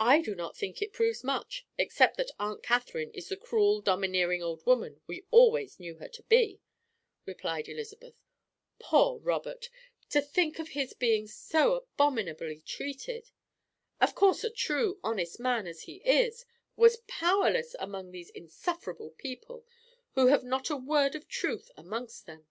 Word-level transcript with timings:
"I 0.00 0.20
do 0.20 0.34
not 0.34 0.56
think 0.56 0.82
it 0.82 0.92
proves 0.92 1.22
much, 1.22 1.64
except 1.78 2.16
that 2.16 2.32
Aunt 2.40 2.60
Catherine 2.60 3.12
is 3.12 3.28
the 3.28 3.36
cruel 3.36 3.80
domineering 3.80 4.42
old 4.42 4.66
woman 4.66 5.00
we 5.06 5.26
always 5.30 5.78
knew 5.78 5.94
her 5.98 6.08
to 6.08 6.24
be," 6.24 6.60
replied 7.24 7.68
Elizabeth. 7.68 8.16
"Poor 8.80 9.20
Robert! 9.20 9.70
to 10.10 10.20
think 10.20 10.58
of 10.58 10.70
his 10.70 10.92
being 10.92 11.28
so 11.28 11.74
abominably 11.76 12.62
treated! 12.66 13.30
Of 14.00 14.16
course 14.16 14.42
a 14.42 14.50
true, 14.50 14.98
honest 15.04 15.38
man, 15.38 15.68
as 15.68 15.82
he 15.82 16.02
is, 16.04 16.44
was 16.74 17.04
powerless 17.06 17.76
among 17.78 18.10
these 18.10 18.30
insufferable 18.30 19.10
people, 19.18 19.64
who 20.14 20.26
have 20.26 20.42
not 20.42 20.68
a 20.68 20.76
word 20.76 21.14
of 21.14 21.28
truth 21.28 21.70
amongst 21.76 22.26
them." 22.26 22.48